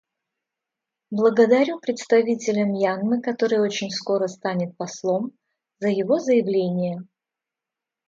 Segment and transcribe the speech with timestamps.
[1.11, 5.31] Благодарю представителя Мьянмы, который очень скоро станет послом,
[5.79, 7.05] за его заявление.